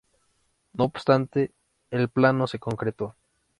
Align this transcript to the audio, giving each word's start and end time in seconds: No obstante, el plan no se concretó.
No 0.73 0.85
obstante, 0.85 1.51
el 1.91 2.09
plan 2.09 2.35
no 2.35 2.47
se 2.47 2.57
concretó. 2.57 3.15